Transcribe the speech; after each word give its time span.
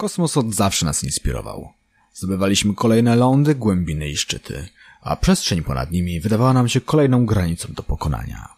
Kosmos 0.00 0.36
od 0.36 0.54
zawsze 0.54 0.86
nas 0.86 1.04
inspirował. 1.04 1.68
Zdobywaliśmy 2.14 2.74
kolejne 2.74 3.16
lądy, 3.16 3.54
głębiny 3.54 4.08
i 4.08 4.16
szczyty, 4.16 4.68
a 5.02 5.16
przestrzeń 5.16 5.62
ponad 5.62 5.90
nimi 5.90 6.20
wydawała 6.20 6.52
nam 6.52 6.68
się 6.68 6.80
kolejną 6.80 7.26
granicą 7.26 7.68
do 7.72 7.82
pokonania. 7.82 8.48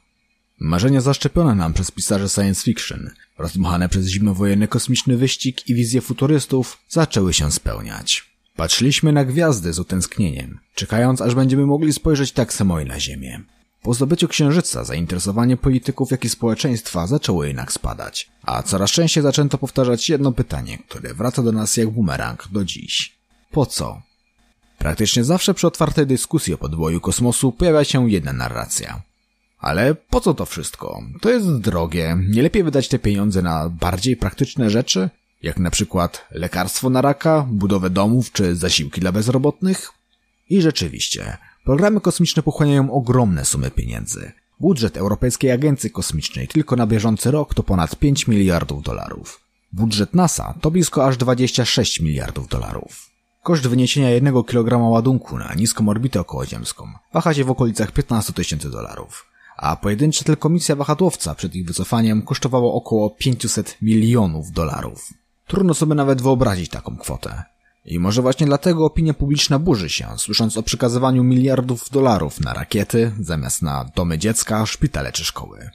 Marzenia 0.60 1.00
zaszczepione 1.00 1.54
nam 1.54 1.72
przez 1.74 1.90
pisarzy 1.90 2.28
science 2.28 2.62
fiction, 2.62 3.10
rozdmuchane 3.38 3.88
przez 3.88 4.06
zimowojenny 4.06 4.68
kosmiczny 4.68 5.16
wyścig 5.16 5.68
i 5.68 5.74
wizje 5.74 6.00
futurystów, 6.00 6.78
zaczęły 6.88 7.32
się 7.32 7.52
spełniać. 7.52 8.32
Patrzyliśmy 8.56 9.12
na 9.12 9.24
gwiazdy 9.24 9.72
z 9.72 9.78
utęsknieniem, 9.78 10.58
czekając 10.74 11.20
aż 11.20 11.34
będziemy 11.34 11.66
mogli 11.66 11.92
spojrzeć 11.92 12.32
tak 12.32 12.52
samo 12.52 12.80
i 12.80 12.84
na 12.84 13.00
Ziemię. 13.00 13.40
Po 13.82 13.94
zdobyciu 13.94 14.28
księżyca 14.28 14.84
zainteresowanie 14.84 15.56
polityków, 15.56 16.10
jak 16.10 16.24
i 16.24 16.28
społeczeństwa 16.28 17.06
zaczęło 17.06 17.44
jednak 17.44 17.72
spadać, 17.72 18.30
a 18.42 18.62
coraz 18.62 18.90
częściej 18.90 19.22
zaczęto 19.22 19.58
powtarzać 19.58 20.08
jedno 20.08 20.32
pytanie, 20.32 20.78
które 20.78 21.14
wraca 21.14 21.42
do 21.42 21.52
nas 21.52 21.76
jak 21.76 21.90
bumerang 21.90 22.48
do 22.52 22.64
dziś. 22.64 23.18
Po 23.50 23.66
co? 23.66 24.02
Praktycznie 24.78 25.24
zawsze 25.24 25.54
przy 25.54 25.66
otwartej 25.66 26.06
dyskusji 26.06 26.54
o 26.54 26.58
podwoju 26.58 27.00
kosmosu 27.00 27.52
pojawia 27.52 27.84
się 27.84 28.10
jedna 28.10 28.32
narracja. 28.32 29.02
Ale 29.58 29.94
po 29.94 30.20
co 30.20 30.34
to 30.34 30.46
wszystko? 30.46 31.02
To 31.20 31.30
jest 31.30 31.58
drogie. 31.58 32.16
Nie 32.28 32.42
lepiej 32.42 32.64
wydać 32.64 32.88
te 32.88 32.98
pieniądze 32.98 33.42
na 33.42 33.68
bardziej 33.68 34.16
praktyczne 34.16 34.70
rzeczy? 34.70 35.10
Jak 35.42 35.58
na 35.58 35.70
przykład 35.70 36.26
lekarstwo 36.30 36.90
na 36.90 37.00
raka, 37.00 37.46
budowę 37.50 37.90
domów 37.90 38.32
czy 38.32 38.56
zasiłki 38.56 39.00
dla 39.00 39.12
bezrobotnych? 39.12 39.92
I 40.50 40.62
rzeczywiście, 40.62 41.38
programy 41.64 42.00
kosmiczne 42.00 42.42
pochłaniają 42.42 42.92
ogromne 42.92 43.44
sumy 43.44 43.70
pieniędzy. 43.70 44.32
Budżet 44.60 44.96
Europejskiej 44.96 45.50
Agencji 45.50 45.90
Kosmicznej 45.90 46.48
tylko 46.48 46.76
na 46.76 46.86
bieżący 46.86 47.30
rok 47.30 47.54
to 47.54 47.62
ponad 47.62 47.96
5 47.96 48.28
miliardów 48.28 48.82
dolarów. 48.82 49.40
Budżet 49.72 50.14
NASA 50.14 50.54
to 50.60 50.70
blisko 50.70 51.06
aż 51.06 51.16
26 51.16 52.00
miliardów 52.00 52.48
dolarów. 52.48 53.10
Koszt 53.42 53.66
wyniesienia 53.66 54.10
jednego 54.10 54.44
kilograma 54.44 54.88
ładunku 54.88 55.38
na 55.38 55.54
niską 55.54 55.88
orbitę 55.88 56.20
okołoziemską 56.20 56.86
waha 57.12 57.34
się 57.34 57.44
w 57.44 57.50
okolicach 57.50 57.92
15 57.92 58.32
tysięcy 58.32 58.70
dolarów, 58.70 59.26
a 59.56 59.76
pojedyncza 59.76 60.24
tylko 60.24 60.48
misja 60.48 60.76
wahadłowca 60.76 61.34
przed 61.34 61.54
ich 61.54 61.66
wycofaniem 61.66 62.22
kosztowało 62.22 62.74
około 62.74 63.10
500 63.10 63.76
milionów 63.82 64.50
dolarów. 64.50 65.08
Trudno 65.46 65.74
sobie 65.74 65.94
nawet 65.94 66.22
wyobrazić 66.22 66.70
taką 66.70 66.96
kwotę. 66.96 67.42
I 67.84 67.98
może 67.98 68.22
właśnie 68.22 68.46
dlatego 68.46 68.86
opinia 68.86 69.14
publiczna 69.14 69.58
burzy 69.58 69.90
się, 69.90 70.06
słysząc 70.16 70.56
o 70.56 70.62
przekazywaniu 70.62 71.24
miliardów 71.24 71.90
dolarów 71.90 72.40
na 72.40 72.52
rakiety 72.52 73.12
zamiast 73.20 73.62
na 73.62 73.90
domy 73.96 74.18
dziecka, 74.18 74.66
szpitale 74.66 75.12
czy 75.12 75.24
szkoły. 75.24 75.70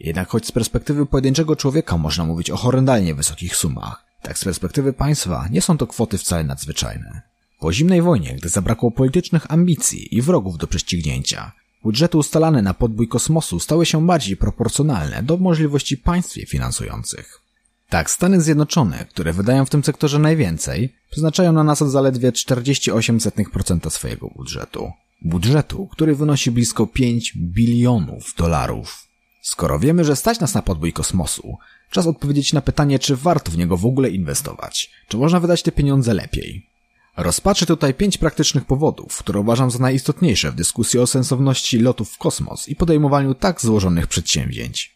Jednak 0.00 0.28
choć 0.28 0.46
z 0.46 0.52
perspektywy 0.52 1.06
pojedynczego 1.06 1.56
człowieka 1.56 1.96
można 1.96 2.24
mówić 2.24 2.50
o 2.50 2.56
horrendalnie 2.56 3.14
wysokich 3.14 3.56
sumach, 3.56 4.04
tak 4.22 4.38
z 4.38 4.44
perspektywy 4.44 4.92
państwa 4.92 5.48
nie 5.50 5.62
są 5.62 5.78
to 5.78 5.86
kwoty 5.86 6.18
wcale 6.18 6.44
nadzwyczajne. 6.44 7.22
Po 7.60 7.72
zimnej 7.72 8.02
wojnie, 8.02 8.34
gdy 8.34 8.48
zabrakło 8.48 8.90
politycznych 8.90 9.52
ambicji 9.52 10.16
i 10.16 10.22
wrogów 10.22 10.58
do 10.58 10.66
prześcignięcia, 10.66 11.52
budżety 11.82 12.18
ustalane 12.18 12.62
na 12.62 12.74
podbój 12.74 13.08
kosmosu 13.08 13.60
stały 13.60 13.86
się 13.86 14.06
bardziej 14.06 14.36
proporcjonalne 14.36 15.22
do 15.22 15.36
możliwości 15.36 15.96
państw 15.96 16.36
je 16.36 16.46
finansujących. 16.46 17.45
Tak, 17.88 18.10
Stany 18.10 18.40
Zjednoczone, 18.40 19.06
które 19.10 19.32
wydają 19.32 19.64
w 19.64 19.70
tym 19.70 19.84
sektorze 19.84 20.18
najwięcej, 20.18 20.94
przeznaczają 21.10 21.52
na 21.52 21.64
NASA 21.64 21.88
zaledwie 21.88 22.32
48% 22.32 23.90
swojego 23.90 24.28
budżetu. 24.36 24.92
Budżetu, 25.22 25.88
który 25.92 26.14
wynosi 26.14 26.50
blisko 26.50 26.86
5 26.86 27.32
bilionów 27.36 28.34
dolarów. 28.38 29.08
Skoro 29.42 29.78
wiemy, 29.78 30.04
że 30.04 30.16
stać 30.16 30.40
nas 30.40 30.54
na 30.54 30.62
podbój 30.62 30.92
kosmosu, 30.92 31.56
czas 31.90 32.06
odpowiedzieć 32.06 32.52
na 32.52 32.60
pytanie, 32.60 32.98
czy 32.98 33.16
warto 33.16 33.52
w 33.52 33.58
niego 33.58 33.76
w 33.76 33.86
ogóle 33.86 34.10
inwestować, 34.10 34.90
czy 35.08 35.16
można 35.16 35.40
wydać 35.40 35.62
te 35.62 35.72
pieniądze 35.72 36.14
lepiej. 36.14 36.70
Rozpatrzę 37.16 37.66
tutaj 37.66 37.94
pięć 37.94 38.18
praktycznych 38.18 38.64
powodów, 38.64 39.18
które 39.18 39.40
uważam 39.40 39.70
za 39.70 39.78
najistotniejsze 39.78 40.52
w 40.52 40.54
dyskusji 40.54 41.00
o 41.00 41.06
sensowności 41.06 41.78
lotów 41.78 42.12
w 42.12 42.18
kosmos 42.18 42.68
i 42.68 42.76
podejmowaniu 42.76 43.34
tak 43.34 43.60
złożonych 43.60 44.06
przedsięwzięć. 44.06 44.95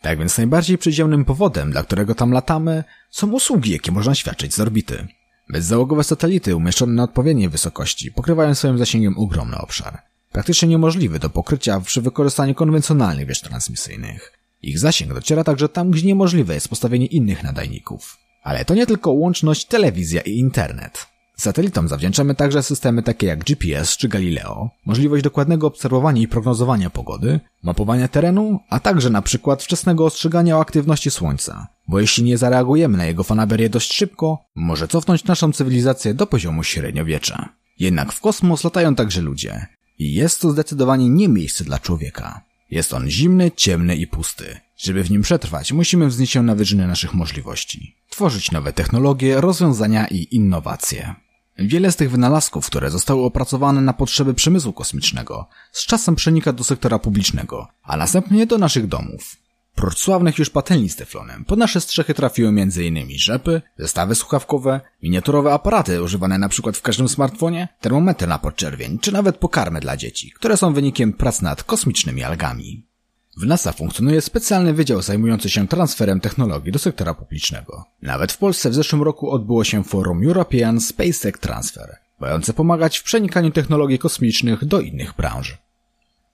Tak 0.00 0.18
więc 0.18 0.38
najbardziej 0.38 0.78
przyziemnym 0.78 1.24
powodem, 1.24 1.70
dla 1.70 1.82
którego 1.82 2.14
tam 2.14 2.32
latamy, 2.32 2.84
są 3.10 3.30
usługi, 3.32 3.70
jakie 3.70 3.92
można 3.92 4.14
świadczyć 4.14 4.54
z 4.54 4.60
orbity. 4.60 5.08
Bezzałogowe 5.52 6.04
satelity 6.04 6.56
umieszczone 6.56 6.92
na 6.92 7.02
odpowiedniej 7.02 7.48
wysokości 7.48 8.12
pokrywają 8.12 8.54
swoim 8.54 8.78
zasięgiem 8.78 9.18
ogromny 9.18 9.58
obszar. 9.58 10.02
Praktycznie 10.32 10.68
niemożliwy 10.68 11.18
do 11.18 11.30
pokrycia 11.30 11.80
przy 11.80 12.02
wykorzystaniu 12.02 12.54
konwencjonalnych 12.54 13.26
wież 13.26 13.40
transmisyjnych. 13.40 14.32
Ich 14.62 14.78
zasięg 14.78 15.14
dociera 15.14 15.44
także 15.44 15.68
tam, 15.68 15.90
gdzie 15.90 16.06
niemożliwe 16.06 16.54
jest 16.54 16.68
postawienie 16.68 17.06
innych 17.06 17.42
nadajników. 17.42 18.16
Ale 18.42 18.64
to 18.64 18.74
nie 18.74 18.86
tylko 18.86 19.12
łączność, 19.12 19.64
telewizja 19.64 20.20
i 20.20 20.30
internet. 20.30 21.06
Satelitom 21.40 21.88
zawdzięczamy 21.88 22.34
także 22.34 22.62
systemy 22.62 23.02
takie 23.02 23.26
jak 23.26 23.44
GPS 23.44 23.96
czy 23.96 24.08
Galileo, 24.08 24.70
możliwość 24.86 25.24
dokładnego 25.24 25.66
obserwowania 25.66 26.22
i 26.22 26.28
prognozowania 26.28 26.90
pogody, 26.90 27.40
mapowania 27.62 28.08
terenu, 28.08 28.60
a 28.70 28.80
także 28.80 29.10
na 29.10 29.22
przykład 29.22 29.62
wczesnego 29.62 30.04
ostrzegania 30.04 30.56
o 30.56 30.60
aktywności 30.60 31.10
Słońca, 31.10 31.66
bo 31.88 32.00
jeśli 32.00 32.24
nie 32.24 32.38
zareagujemy 32.38 32.98
na 32.98 33.04
jego 33.04 33.24
fanaberię 33.24 33.70
dość 33.70 33.94
szybko, 33.94 34.38
może 34.54 34.88
cofnąć 34.88 35.24
naszą 35.24 35.52
cywilizację 35.52 36.14
do 36.14 36.26
poziomu 36.26 36.64
średniowiecza. 36.64 37.48
Jednak 37.78 38.12
w 38.12 38.20
kosmos 38.20 38.64
latają 38.64 38.94
także 38.94 39.20
ludzie 39.20 39.66
i 39.98 40.14
jest 40.14 40.40
to 40.40 40.50
zdecydowanie 40.50 41.08
nie 41.08 41.28
miejsce 41.28 41.64
dla 41.64 41.78
człowieka. 41.78 42.40
Jest 42.70 42.94
on 42.94 43.10
zimny, 43.10 43.50
ciemny 43.56 43.96
i 43.96 44.06
pusty. 44.06 44.60
Żeby 44.76 45.04
w 45.04 45.10
nim 45.10 45.22
przetrwać, 45.22 45.72
musimy 45.72 46.06
wznieść 46.06 46.32
się 46.32 46.42
na 46.42 46.54
wyżyny 46.54 46.86
naszych 46.86 47.14
możliwości. 47.14 47.96
Tworzyć 48.10 48.52
nowe 48.52 48.72
technologie, 48.72 49.40
rozwiązania 49.40 50.06
i 50.06 50.26
innowacje. 50.30 51.14
Wiele 51.58 51.92
z 51.92 51.96
tych 51.96 52.10
wynalazków, 52.10 52.66
które 52.66 52.90
zostały 52.90 53.22
opracowane 53.22 53.80
na 53.80 53.92
potrzeby 53.92 54.34
przemysłu 54.34 54.72
kosmicznego, 54.72 55.48
z 55.72 55.86
czasem 55.86 56.14
przenika 56.14 56.52
do 56.52 56.64
sektora 56.64 56.98
publicznego, 56.98 57.68
a 57.82 57.96
następnie 57.96 58.46
do 58.46 58.58
naszych 58.58 58.86
domów. 58.86 59.36
Prócz 59.74 59.98
sławnych 59.98 60.38
już 60.38 60.50
patelni 60.50 60.88
z 60.88 60.96
teflonem, 60.96 61.44
pod 61.44 61.58
nasze 61.58 61.80
strzechy 61.80 62.14
trafiły 62.14 62.48
m.in. 62.48 63.18
rzepy, 63.18 63.62
zestawy 63.78 64.14
słuchawkowe, 64.14 64.80
miniaturowe 65.02 65.52
aparaty 65.52 66.02
używane 66.02 66.34
np. 66.34 66.72
w 66.72 66.82
każdym 66.82 67.08
smartfonie, 67.08 67.68
termometry 67.80 68.26
na 68.26 68.38
podczerwień, 68.38 68.98
czy 68.98 69.12
nawet 69.12 69.36
pokarmy 69.36 69.80
dla 69.80 69.96
dzieci, 69.96 70.32
które 70.32 70.56
są 70.56 70.72
wynikiem 70.72 71.12
prac 71.12 71.42
nad 71.42 71.62
kosmicznymi 71.62 72.22
algami. 72.24 72.87
W 73.38 73.46
NASA 73.46 73.72
funkcjonuje 73.72 74.20
specjalny 74.20 74.74
wydział 74.74 75.02
zajmujący 75.02 75.50
się 75.50 75.68
transferem 75.68 76.20
technologii 76.20 76.72
do 76.72 76.78
sektora 76.78 77.14
publicznego. 77.14 77.84
Nawet 78.02 78.32
w 78.32 78.38
Polsce 78.38 78.70
w 78.70 78.74
zeszłym 78.74 79.02
roku 79.02 79.30
odbyło 79.30 79.64
się 79.64 79.84
forum 79.84 80.26
European 80.26 80.80
Space 80.80 81.20
Tech 81.22 81.38
Transfer, 81.38 81.96
mające 82.20 82.52
pomagać 82.52 82.98
w 82.98 83.02
przenikaniu 83.02 83.50
technologii 83.50 83.98
kosmicznych 83.98 84.64
do 84.64 84.80
innych 84.80 85.14
branż. 85.16 85.58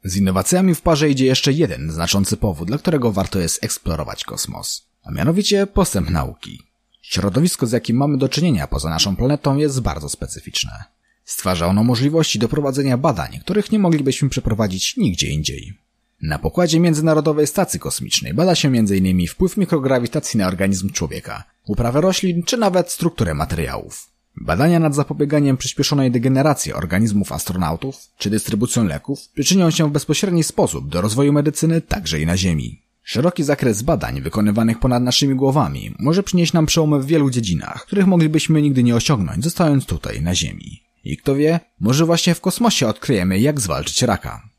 Z 0.05 0.17
innowacjami 0.17 0.75
w 0.75 0.81
parze 0.81 1.11
idzie 1.11 1.27
jeszcze 1.27 1.53
jeden 1.53 1.93
znaczący 1.93 2.37
powód, 2.37 2.69
dla 2.69 2.79
którego 2.79 3.13
warto 3.13 3.39
jest 3.39 3.65
eksplorować 3.65 4.25
kosmos, 4.25 4.87
a 5.03 5.11
mianowicie 5.11 5.67
postęp 5.67 6.11
nauki. 6.11 6.63
Środowisko, 7.03 7.67
z 7.67 7.73
jakim 7.73 7.97
mamy 7.97 8.19
do 8.19 8.29
czynienia 8.29 8.67
poza 8.67 8.91
naszą 8.91 9.17
planetą, 9.17 9.57
jest 9.57 9.81
bardzo 9.81 10.09
specyficzne. 10.09 10.85
Stwarza 11.25 11.67
ono 11.67 11.85
możliwości 11.85 12.39
do 12.39 12.49
prowadzenia 12.49 12.99
badań, 12.99 13.41
których 13.41 13.73
nie 13.73 13.79
moglibyśmy 13.79 14.29
przeprowadzić 14.29 14.97
nigdzie 14.97 15.29
indziej. 15.29 15.84
Na 16.25 16.39
pokładzie 16.39 16.81
Międzynarodowej 16.81 17.47
Stacji 17.47 17.81
Kosmicznej 17.81 18.35
bada 18.35 18.55
się 18.55 18.69
m.in. 18.69 19.27
wpływ 19.27 19.57
mikrograwitacji 19.57 20.39
na 20.39 20.47
organizm 20.47 20.91
człowieka, 20.91 21.45
uprawę 21.67 22.01
roślin 22.01 22.43
czy 22.43 22.57
nawet 22.57 22.91
strukturę 22.91 23.35
materiałów. 23.35 24.11
Badania 24.37 24.79
nad 24.81 24.95
zapobieganiem 24.95 25.57
przyspieszonej 25.57 26.11
degeneracji 26.11 26.73
organizmów 26.73 27.33
astronautów 27.33 27.97
czy 28.19 28.31
dystrybucją 28.31 28.85
leków 28.85 29.29
przyczynią 29.35 29.71
się 29.71 29.89
w 29.89 29.93
bezpośredni 29.93 30.45
sposób 30.45 30.89
do 30.89 31.01
rozwoju 31.01 31.33
medycyny 31.33 31.81
także 31.81 32.21
i 32.21 32.27
na 32.27 32.37
Ziemi. 32.37 32.83
Szeroki 33.03 33.45
zakres 33.45 33.83
badań 33.83 34.21
wykonywanych 34.21 34.79
ponad 34.79 35.03
naszymi 35.03 35.35
głowami 35.35 35.95
może 35.99 36.23
przynieść 36.23 36.53
nam 36.53 36.67
przełomy 36.67 37.01
w 37.01 37.07
wielu 37.07 37.31
dziedzinach, 37.31 37.87
których 37.87 38.07
moglibyśmy 38.07 38.63
nigdy 38.63 38.83
nie 38.83 38.97
osiągnąć, 38.97 39.45
zostając 39.45 39.87
tutaj 39.87 40.23
na 40.23 40.35
Ziemi. 40.35 40.83
I 41.05 41.17
kto 41.17 41.35
wie, 41.35 41.61
może 41.81 42.05
właśnie 42.05 42.35
w 42.35 42.41
kosmosie 42.41 42.89
odkryjemy, 42.89 43.39
jak 43.39 43.61
zwalczyć 43.61 44.03
raka. 44.03 44.54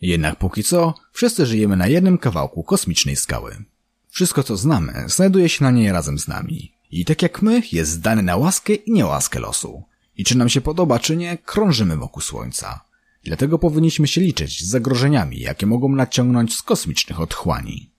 Jednak 0.00 0.36
póki 0.36 0.64
co, 0.64 0.94
wszyscy 1.12 1.46
żyjemy 1.46 1.76
na 1.76 1.86
jednym 1.86 2.18
kawałku 2.18 2.62
kosmicznej 2.62 3.16
skały. 3.16 3.64
Wszystko 4.08 4.42
co 4.42 4.56
znamy, 4.56 5.04
znajduje 5.06 5.48
się 5.48 5.64
na 5.64 5.70
niej 5.70 5.92
razem 5.92 6.18
z 6.18 6.28
nami. 6.28 6.72
I 6.90 7.04
tak 7.04 7.22
jak 7.22 7.42
my, 7.42 7.62
jest 7.72 7.90
zdany 7.90 8.22
na 8.22 8.36
łaskę 8.36 8.74
i 8.74 8.92
niełaskę 8.92 9.40
losu. 9.40 9.82
I 10.16 10.24
czy 10.24 10.38
nam 10.38 10.48
się 10.48 10.60
podoba, 10.60 10.98
czy 10.98 11.16
nie, 11.16 11.38
krążymy 11.38 11.96
wokół 11.96 12.22
Słońca. 12.22 12.80
Dlatego 13.24 13.58
powinniśmy 13.58 14.08
się 14.08 14.20
liczyć 14.20 14.64
z 14.64 14.68
zagrożeniami, 14.68 15.40
jakie 15.40 15.66
mogą 15.66 15.88
nadciągnąć 15.88 16.54
z 16.54 16.62
kosmicznych 16.62 17.20
otchłani. 17.20 17.90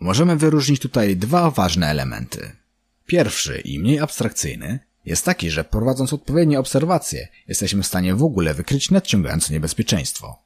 Możemy 0.00 0.36
wyróżnić 0.36 0.80
tutaj 0.80 1.16
dwa 1.16 1.50
ważne 1.50 1.86
elementy. 1.86 2.52
Pierwszy 3.06 3.60
i 3.60 3.78
mniej 3.78 4.00
abstrakcyjny 4.00 4.78
jest 5.04 5.24
taki, 5.24 5.50
że 5.50 5.64
prowadząc 5.64 6.12
odpowiednie 6.12 6.60
obserwacje, 6.60 7.28
jesteśmy 7.48 7.82
w 7.82 7.86
stanie 7.86 8.14
w 8.14 8.24
ogóle 8.24 8.54
wykryć 8.54 8.90
nadciągające 8.90 9.52
niebezpieczeństwo. 9.52 10.38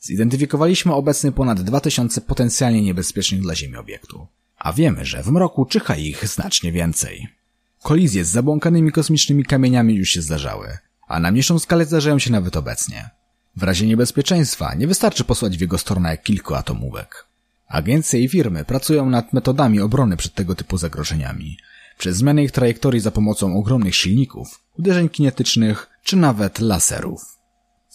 Zidentyfikowaliśmy 0.00 0.94
obecnie 0.94 1.32
ponad 1.32 1.60
2000 1.60 2.20
potencjalnie 2.20 2.82
niebezpiecznych 2.82 3.40
dla 3.40 3.54
Ziemi 3.54 3.76
obiektów, 3.76 4.28
a 4.58 4.72
wiemy, 4.72 5.04
że 5.04 5.22
w 5.22 5.30
mroku 5.30 5.64
czyha 5.64 5.96
ich 5.96 6.28
znacznie 6.28 6.72
więcej. 6.72 7.28
Kolizje 7.82 8.24
z 8.24 8.28
zabłąkanymi 8.28 8.92
kosmicznymi 8.92 9.44
kamieniami 9.44 9.94
już 9.94 10.08
się 10.08 10.22
zdarzały, 10.22 10.78
a 11.08 11.20
na 11.20 11.30
mniejszą 11.30 11.58
skalę 11.58 11.84
zdarzają 11.84 12.18
się 12.18 12.32
nawet 12.32 12.56
obecnie. 12.56 13.10
W 13.56 13.62
razie 13.62 13.86
niebezpieczeństwa 13.86 14.74
nie 14.74 14.86
wystarczy 14.86 15.24
posłać 15.24 15.58
w 15.58 15.60
jego 15.60 15.78
stronę 15.78 16.18
kilku 16.18 16.54
atomówek. 16.54 17.26
Agencje 17.68 18.20
i 18.20 18.28
firmy 18.28 18.64
pracują 18.64 19.10
nad 19.10 19.32
metodami 19.32 19.80
obrony 19.80 20.16
przed 20.16 20.34
tego 20.34 20.54
typu 20.54 20.78
zagrożeniami, 20.78 21.56
przez 21.98 22.16
zmianę 22.16 22.44
ich 22.44 22.52
trajektorii 22.52 23.00
za 23.00 23.10
pomocą 23.10 23.56
ogromnych 23.56 23.96
silników, 23.96 24.60
uderzeń 24.78 25.08
kinetycznych 25.08 25.90
czy 26.02 26.16
nawet 26.16 26.58
laserów. 26.58 27.37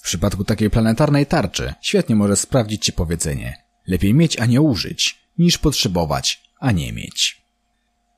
W 0.04 0.06
przypadku 0.06 0.44
takiej 0.44 0.70
planetarnej 0.70 1.26
tarczy 1.26 1.74
świetnie 1.82 2.16
może 2.16 2.36
sprawdzić 2.36 2.86
się 2.86 2.92
powiedzenie 2.92 3.64
lepiej 3.88 4.14
mieć, 4.14 4.40
a 4.40 4.46
nie 4.46 4.62
użyć, 4.62 5.20
niż 5.38 5.58
potrzebować, 5.58 6.44
a 6.60 6.72
nie 6.72 6.94
mieć. 6.94 7.42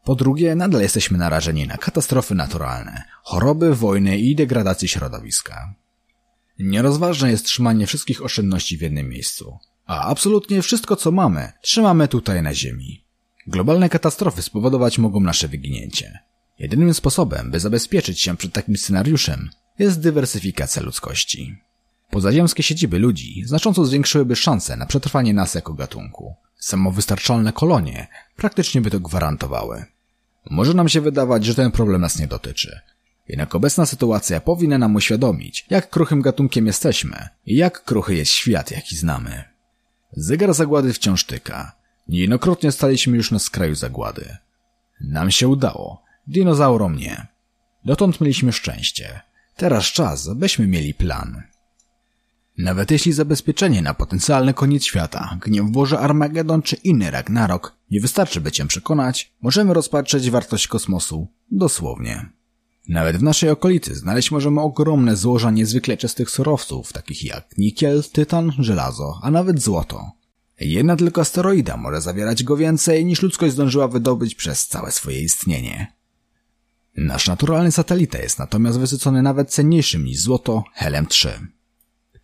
Po 0.04 0.16
drugie, 0.16 0.56
nadal 0.56 0.82
jesteśmy 0.82 1.18
narażeni 1.18 1.68
na 1.68 1.78
katastrofy 1.78 2.36
naturalne, 2.36 3.04
choroby, 3.24 3.76
wojny 3.76 4.18
i 4.18 4.36
degradację 4.36 4.88
środowiska. 4.88 5.74
Nierozważne 6.60 7.32
jest 7.32 7.46
trzymanie 7.46 7.88
wszystkich 7.88 8.24
oszczędności 8.24 8.78
w 8.78 8.82
jednym 8.82 9.10
miejscu, 9.10 9.58
a 9.86 10.02
absolutnie 10.02 10.62
wszystko 10.62 10.96
co 10.96 11.12
mamy, 11.12 11.52
trzymamy 11.62 12.08
tutaj 12.08 12.42
na 12.42 12.54
Ziemi. 12.54 13.06
Globalne 13.48 13.90
katastrofy 13.90 14.42
spowodować 14.42 14.98
mogą 14.98 15.20
nasze 15.20 15.48
wyginięcie. 15.48 16.20
Jedynym 16.60 16.94
sposobem, 16.94 17.52
by 17.52 17.60
zabezpieczyć 17.60 18.22
się 18.22 18.38
przed 18.38 18.54
takim 18.54 18.78
scenariuszem, 18.78 19.50
jest 19.80 20.02
dywersyfikacja 20.02 20.82
ludzkości. 20.82 21.66
Pozaziemskie 22.10 22.64
siedziby 22.64 23.00
ludzi 23.00 23.44
znacząco 23.46 23.86
zwiększyłyby 23.86 24.36
szanse 24.36 24.78
na 24.78 24.86
przetrwanie 24.86 25.34
nas 25.34 25.56
jako 25.56 25.74
gatunku. 25.74 26.36
Samowystarczalne 26.60 27.54
kolonie 27.54 28.08
praktycznie 28.36 28.82
by 28.82 28.92
to 28.92 29.00
gwarantowały. 29.00 29.86
Może 30.50 30.74
nam 30.74 30.90
się 30.90 31.02
wydawać, 31.02 31.46
że 31.46 31.56
ten 31.56 31.72
problem 31.72 32.02
nas 32.02 32.20
nie 32.20 32.28
dotyczy. 32.28 32.80
Jednak 33.28 33.56
obecna 33.56 33.86
sytuacja 33.86 34.42
powinna 34.42 34.78
nam 34.78 34.96
uświadomić, 34.96 35.66
jak 35.70 35.90
kruchym 35.90 36.22
gatunkiem 36.22 36.68
jesteśmy 36.68 37.28
i 37.46 37.56
jak 37.56 37.84
kruchy 37.84 38.16
jest 38.16 38.32
świat, 38.32 38.72
jaki 38.72 38.96
znamy. 38.96 39.44
Zegar 40.12 40.54
zagłady 40.54 40.94
wciąż 40.94 41.24
tyka. 41.24 41.72
Niejednokrotnie 42.08 42.72
staliśmy 42.72 43.18
już 43.18 43.32
na 43.32 43.40
skraju 43.40 43.76
zagłady. 43.76 44.38
Nam 45.02 45.32
się 45.32 45.48
udało, 45.48 46.04
dinozaurom 46.28 46.96
nie. 46.96 47.28
Dotąd 47.86 48.22
mieliśmy 48.22 48.54
szczęście. 48.54 49.22
Teraz 49.56 49.86
czas, 49.86 50.30
byśmy 50.34 50.68
mieli 50.68 50.94
plan. 50.94 51.44
Nawet 52.58 52.92
jeśli 52.92 53.14
zabezpieczenie 53.14 53.82
na 53.82 53.94
potencjalny 53.94 54.54
koniec 54.54 54.84
świata, 54.84 55.38
gniew 55.42 55.70
Boże 55.70 56.00
Armagedon 56.00 56.62
czy 56.62 56.76
inny 56.76 57.12
Ragnarok 57.12 57.76
nie 57.92 58.02
wystarczy, 58.02 58.42
by 58.42 58.52
cię 58.52 58.66
przekonać, 58.66 59.34
możemy 59.42 59.74
rozpatrzeć 59.74 60.30
wartość 60.30 60.68
kosmosu 60.68 61.28
dosłownie. 61.52 62.30
Nawet 62.90 63.18
w 63.18 63.24
naszej 63.24 63.50
okolicy 63.50 63.96
znaleźć 63.96 64.32
możemy 64.32 64.62
ogromne 64.62 65.16
złoża 65.16 65.52
niezwykle 65.52 65.98
czystych 65.98 66.30
surowców, 66.30 66.94
takich 66.94 67.24
jak 67.24 67.58
nikiel, 67.58 68.04
tytan, 68.12 68.52
żelazo, 68.60 69.20
a 69.22 69.32
nawet 69.32 69.62
złoto. 69.62 70.12
Jedna 70.60 70.96
tylko 70.96 71.22
asteroida 71.22 71.78
może 71.78 72.02
zawierać 72.02 72.44
go 72.44 72.58
więcej, 72.58 73.06
niż 73.06 73.22
ludzkość 73.22 73.54
zdążyła 73.54 73.88
wydobyć 73.88 74.36
przez 74.36 74.68
całe 74.68 74.92
swoje 74.92 75.22
istnienie. 75.22 75.94
Nasz 76.98 77.28
naturalny 77.28 77.72
satelita 77.72 78.18
jest 78.18 78.40
natomiast 78.40 78.80
wysycony 78.80 79.22
nawet 79.22 79.52
cenniejszym 79.52 80.06
niż 80.06 80.20
złoto 80.20 80.64
Helem-3. 80.78 81.30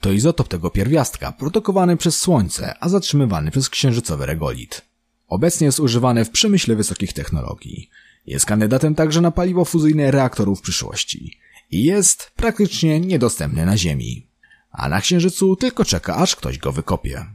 To 0.01 0.11
izotop 0.11 0.47
tego 0.47 0.69
pierwiastka, 0.69 1.31
produkowany 1.31 1.97
przez 1.97 2.19
Słońce, 2.19 2.75
a 2.79 2.89
zatrzymywany 2.89 3.51
przez 3.51 3.69
księżycowy 3.69 4.25
regolit. 4.25 4.81
Obecnie 5.27 5.65
jest 5.65 5.79
używany 5.79 6.25
w 6.25 6.29
przemyśle 6.29 6.75
wysokich 6.75 7.13
technologii. 7.13 7.89
Jest 8.25 8.45
kandydatem 8.45 8.95
także 8.95 9.21
na 9.21 9.31
paliwo 9.31 9.65
fuzyjne 9.65 10.11
reaktorów 10.11 10.61
przyszłości. 10.61 11.37
I 11.71 11.83
jest 11.83 12.31
praktycznie 12.35 12.99
niedostępny 12.99 13.65
na 13.65 13.77
Ziemi. 13.77 14.27
A 14.71 14.89
na 14.89 15.01
Księżycu 15.01 15.55
tylko 15.55 15.85
czeka, 15.85 16.15
aż 16.15 16.35
ktoś 16.35 16.57
go 16.57 16.71
wykopie. 16.71 17.25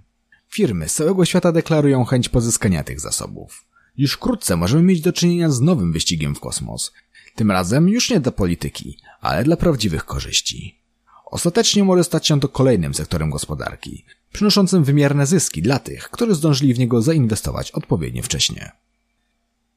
Firmy 0.49 0.89
z 0.89 0.95
całego 0.95 1.25
świata 1.25 1.53
deklarują 1.53 2.05
chęć 2.05 2.29
pozyskania 2.29 2.85
tych 2.85 3.01
zasobów. 3.01 3.65
Już 3.97 4.13
wkrótce 4.13 4.57
możemy 4.57 4.83
mieć 4.83 5.01
do 5.01 5.13
czynienia 5.13 5.51
z 5.51 5.61
nowym 5.61 5.93
wyścigiem 5.93 6.35
w 6.35 6.41
kosmos. 6.41 6.93
Tym 7.35 7.51
razem 7.51 7.89
już 7.89 8.11
nie 8.11 8.21
dla 8.21 8.33
polityki, 8.33 8.99
ale 9.21 9.45
dla 9.45 9.57
prawdziwych 9.57 10.05
korzyści. 10.05 10.86
Ostatecznie 11.27 11.85
może 11.85 12.05
stać 12.05 12.27
się 12.27 12.41
to 12.41 12.49
kolejnym 12.49 12.95
sektorem 12.95 13.31
gospodarki, 13.31 14.05
przynoszącym 14.33 14.85
wymierne 14.85 15.27
zyski 15.27 15.63
dla 15.63 15.79
tych, 15.79 16.11
którzy 16.11 16.35
zdążyli 16.35 16.75
w 16.75 16.79
niego 16.79 17.03
zainwestować 17.03 17.71
odpowiednio 17.71 18.23
wcześnie. 18.23 18.73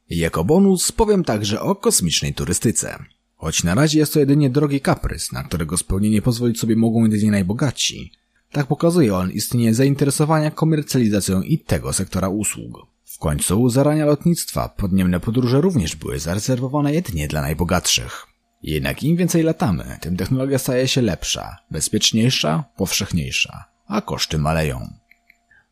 Jako 0.10 0.44
bonus 0.44 0.92
powiem 0.92 1.24
także 1.24 1.62
o 1.62 1.76
kosmicznej 1.76 2.34
turystyce. 2.34 3.04
Choć 3.36 3.64
na 3.64 3.76
razie 3.76 4.00
jest 4.00 4.14
to 4.14 4.20
jedynie 4.20 4.50
drogi 4.50 4.82
kaprys, 4.82 5.32
na 5.32 5.44
którego 5.44 5.78
spełnienie 5.78 6.22
pozwolić 6.22 6.60
sobie 6.60 6.76
mogą 6.76 7.04
jedynie 7.04 7.32
najbogatsi, 7.32 8.12
tak 8.52 8.68
pokazuje 8.68 9.16
on 9.16 9.32
istnienie 9.32 9.74
zainteresowania 9.74 10.52
komercjalizacją 10.52 11.42
i 11.42 11.58
tego 11.58 11.94
sektora 11.94 12.30
usług. 12.30 12.88
W 13.06 13.18
końcu 13.18 13.70
zarania 13.70 14.06
lotnictwa, 14.06 14.70
podniemne 14.70 15.20
podróże 15.20 15.62
również 15.62 15.96
były 15.96 16.20
zarezerwowane 16.20 16.94
jedynie 16.94 17.28
dla 17.28 17.42
najbogatszych. 17.42 18.28
Jednak 18.62 19.04
im 19.04 19.18
więcej 19.18 19.44
latamy, 19.44 19.98
tym 20.02 20.18
technologia 20.18 20.60
staje 20.60 20.88
się 20.88 21.02
lepsza, 21.02 21.58
bezpieczniejsza, 21.72 22.64
powszechniejsza, 22.78 23.66
a 23.88 24.02
koszty 24.02 24.38
maleją. 24.38 24.94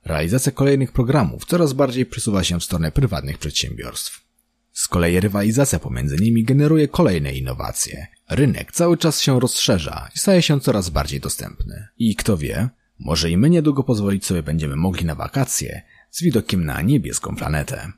Realizacja 0.05 0.51
kolejnych 0.51 0.91
programów 0.91 1.45
coraz 1.45 1.73
bardziej 1.73 2.05
przesuwa 2.05 2.43
się 2.43 2.59
w 2.59 2.63
stronę 2.63 2.91
prywatnych 2.91 3.37
przedsiębiorstw. 3.37 4.27
Z 4.73 4.87
kolei 4.87 5.19
rywalizacja 5.19 5.79
pomiędzy 5.79 6.17
nimi 6.17 6.43
generuje 6.43 6.87
kolejne 6.87 7.33
innowacje. 7.33 8.07
Rynek 8.29 8.71
cały 8.71 8.97
czas 8.97 9.21
się 9.21 9.39
rozszerza 9.39 10.09
i 10.15 10.19
staje 10.19 10.41
się 10.41 10.59
coraz 10.59 10.89
bardziej 10.89 11.19
dostępny. 11.19 11.87
I 11.97 12.15
kto 12.15 12.37
wie, 12.37 12.69
może 12.99 13.31
i 13.31 13.37
my 13.37 13.49
niedługo 13.49 13.83
pozwolić 13.83 14.25
sobie 14.25 14.43
będziemy 14.43 14.75
mogli 14.75 15.05
na 15.05 15.15
wakacje 15.15 15.81
z 16.11 16.23
widokiem 16.23 16.65
na 16.65 16.81
niebieską 16.81 17.35
planetę. 17.35 17.91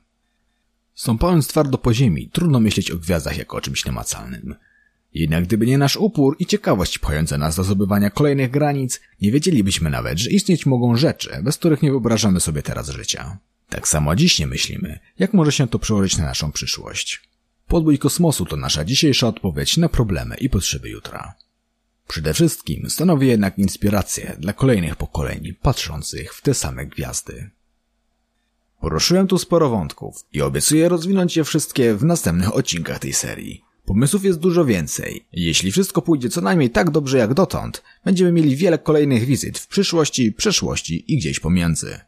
Stąpając 0.94 1.48
twardo 1.48 1.78
po 1.78 1.94
ziemi, 1.94 2.30
trudno 2.32 2.60
myśleć 2.60 2.90
o 2.90 2.96
gwiazdach 2.96 3.38
jako 3.38 3.56
o 3.56 3.60
czymś 3.60 3.84
namacalnym. 3.84 4.54
Jednak 5.14 5.44
gdyby 5.44 5.66
nie 5.66 5.78
nasz 5.78 5.96
upór 5.96 6.36
i 6.38 6.46
ciekawość 6.46 6.98
pchająca 6.98 7.38
nas 7.38 7.56
do 7.56 7.64
zdobywania 7.64 8.10
kolejnych 8.10 8.50
granic, 8.50 9.00
nie 9.20 9.32
wiedzielibyśmy 9.32 9.90
nawet, 9.90 10.18
że 10.18 10.30
istnieć 10.30 10.66
mogą 10.66 10.96
rzeczy, 10.96 11.30
bez 11.42 11.58
których 11.58 11.82
nie 11.82 11.90
wyobrażamy 11.90 12.40
sobie 12.40 12.62
teraz 12.62 12.88
życia. 12.88 13.38
Tak 13.68 13.88
samo 13.88 14.16
dziś 14.16 14.38
nie 14.38 14.46
myślimy, 14.46 14.98
jak 15.18 15.34
może 15.34 15.52
się 15.52 15.68
to 15.68 15.78
przełożyć 15.78 16.18
na 16.18 16.24
naszą 16.24 16.52
przyszłość. 16.52 17.22
Podbój 17.66 17.98
kosmosu 17.98 18.46
to 18.46 18.56
nasza 18.56 18.84
dzisiejsza 18.84 19.28
odpowiedź 19.28 19.76
na 19.76 19.88
problemy 19.88 20.36
i 20.36 20.50
potrzeby 20.50 20.88
jutra. 20.88 21.34
Przede 22.08 22.34
wszystkim 22.34 22.90
stanowi 22.90 23.26
jednak 23.26 23.58
inspirację 23.58 24.36
dla 24.38 24.52
kolejnych 24.52 24.96
pokoleń 24.96 25.54
patrzących 25.62 26.34
w 26.34 26.42
te 26.42 26.54
same 26.54 26.86
gwiazdy. 26.86 27.50
Poruszyłem 28.80 29.26
tu 29.26 29.38
sporo 29.38 29.70
wątków 29.70 30.24
i 30.32 30.42
obiecuję 30.42 30.88
rozwinąć 30.88 31.36
je 31.36 31.44
wszystkie 31.44 31.94
w 31.94 32.04
następnych 32.04 32.54
odcinkach 32.54 32.98
tej 32.98 33.12
serii. 33.12 33.69
Pomysłów 33.90 34.24
jest 34.24 34.38
dużo 34.38 34.64
więcej. 34.64 35.26
Jeśli 35.32 35.72
wszystko 35.72 36.02
pójdzie 36.02 36.28
co 36.28 36.40
najmniej 36.40 36.70
tak 36.70 36.90
dobrze 36.90 37.18
jak 37.18 37.34
dotąd, 37.34 37.82
będziemy 38.04 38.32
mieli 38.32 38.56
wiele 38.56 38.78
kolejnych 38.78 39.24
wizyt 39.24 39.58
w 39.58 39.66
przyszłości, 39.66 40.32
przeszłości 40.32 41.04
i 41.14 41.18
gdzieś 41.18 41.40
pomiędzy. 41.40 42.00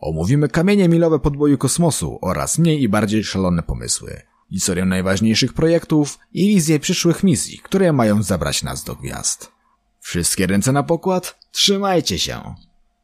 Omówimy 0.00 0.48
kamienie 0.48 0.88
milowe 0.88 1.18
podboju 1.18 1.58
kosmosu 1.58 2.18
oraz 2.22 2.58
mniej 2.58 2.82
i 2.82 2.88
bardziej 2.88 3.24
szalone 3.24 3.62
pomysły, 3.62 4.22
historię 4.50 4.84
najważniejszych 4.84 5.52
projektów 5.52 6.18
i 6.32 6.48
wizję 6.48 6.80
przyszłych 6.80 7.24
misji, 7.24 7.58
które 7.58 7.92
mają 7.92 8.22
zabrać 8.22 8.62
nas 8.62 8.84
do 8.84 8.94
gwiazd. 8.94 9.52
Wszystkie 10.00 10.46
ręce 10.46 10.72
na 10.72 10.82
pokład? 10.82 11.38
Trzymajcie 11.52 12.18
się! 12.18 12.54